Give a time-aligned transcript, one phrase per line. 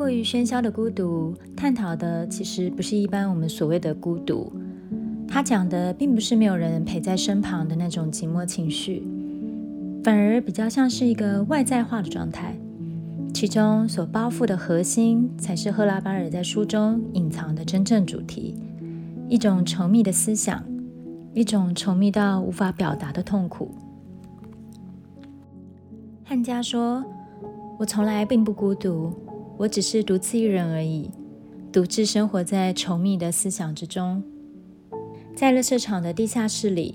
[0.00, 4.50] 过于喧嚣的孤独，探讨的其实不是一般我们所谓的孤独，
[5.28, 9.06] 他讲的并不是没有人陪在身旁的那种寂寞情绪，
[10.02, 12.56] 反而比较像是一个外在化的状态，
[13.34, 18.56] 其中所包覆的核心，才是赫拉巴尔在书中隐藏的真正主题，
[19.28, 20.64] 一种稠密的思想，
[21.34, 23.74] 一种稠密到无法表达的痛苦。
[26.24, 27.04] 汉家说
[27.78, 29.12] ：“我从来并不孤独。”
[29.60, 31.10] 我只是独自一人而已，
[31.70, 34.22] 独自生活在稠密的思想之中。
[35.36, 36.94] 在乐色场的地下室里，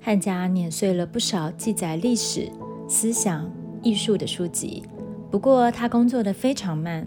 [0.00, 2.50] 汉家碾碎了不少记载历史、
[2.88, 3.52] 思想、
[3.82, 4.82] 艺术的书籍。
[5.30, 7.06] 不过他工作的非常慢，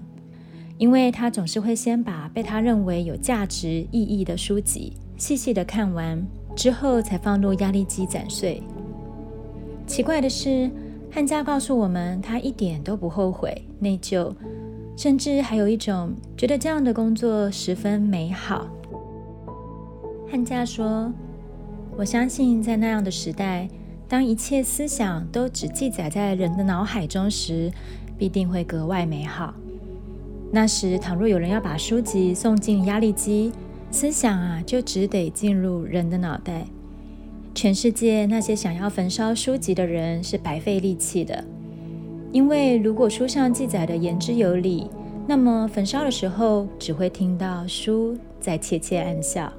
[0.78, 6.24] 因为他总是会先把被他认为有价值意义的书籍细细的看完，
[6.56, 8.62] 之后才放入压力机斩碎。
[9.88, 10.70] 奇怪的是，
[11.10, 14.32] 汉家告诉我们，他一点都不后悔、内疚。
[15.00, 18.68] 甚至还有一种觉得这样的工作十分美好。
[20.30, 21.10] 汉家说
[21.96, 23.70] ：“我相信，在那样的时代，
[24.10, 27.72] 当一切思想都只记载在人的脑海中时，
[28.18, 29.54] 必定会格外美好。
[30.52, 33.54] 那时，倘若有人要把书籍送进压力机，
[33.92, 36.68] 思想啊，就只得进入人的脑袋。
[37.56, 41.42] 全世界那些想要焚烧书籍的人，是白费力气的。”
[42.32, 44.90] 因为如果书上记载的言之有理，
[45.28, 49.52] 那么焚烧的时候只会听到书在窃窃暗笑。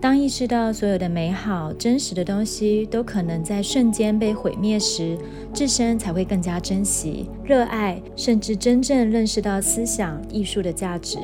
[0.00, 5.16] 当意识到所有的美好、真实的东西都可能在瞬间被毁灭时，
[5.52, 11.18] 自身才会更加珍惜、热爱，甚至真正认识到思想艺术的价值，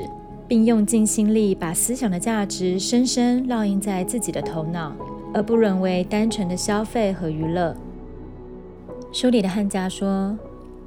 [0.49, 4.97] 并用尽心力把思想的价值深深烙印在自己的头脑，
[5.35, 7.77] 而不沦为单纯的消费和娱乐。
[9.13, 10.35] 书里的汉家说：“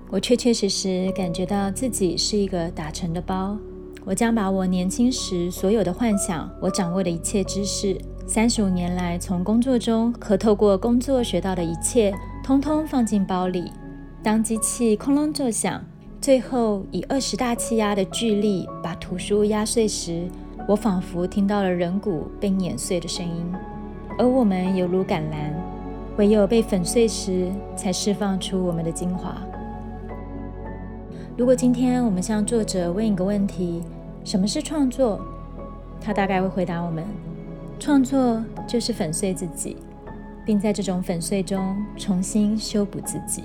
[0.10, 3.56] 我确确实实感觉到自己是一个打成的包。
[4.04, 12.12] 我将把我年轻时所有的幻想，我掌握的一切知识，三十五年来从工作中和透过工作学到的一切，
[12.44, 13.72] 通通放进包里。
[14.24, 15.86] 当机器哐啷作响，
[16.20, 20.28] 最后以二十大气压的巨力把图书压碎时，
[20.68, 23.54] 我仿佛听到了人骨被碾碎的声音，
[24.18, 25.54] 而我们犹如橄榄。”
[26.18, 29.36] 唯有被粉碎时，才释放出我们的精华。
[31.38, 33.84] 如果今天我们向作者问一个问题：
[34.24, 35.20] 什么是创作？
[36.00, 37.04] 他大概会回答我们：
[37.78, 39.76] 创作就是粉碎自己，
[40.46, 43.44] 并在这种粉碎中重新修补自己。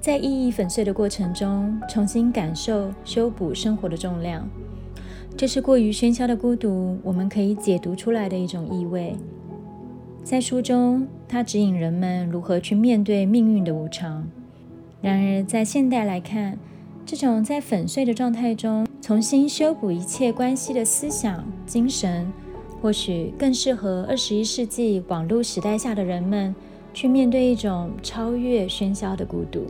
[0.00, 4.48] 在意义粉碎的过程中，重新感受修补生活的重量，
[5.36, 9.14] 这是过于喧嚣的孤独，我们可以解读出来的一种意味。
[10.26, 14.26] 在书中，他指引人们如何去面对命运的无常。
[15.00, 16.58] 然而，在现代来看，
[17.04, 22.26] 这种在粉碎的状态中重新修补一切关系的思想精神，
[22.82, 26.52] 或许更适合二十一世纪网络时代下的人们
[26.92, 29.68] 去面对一种超越喧嚣的孤独。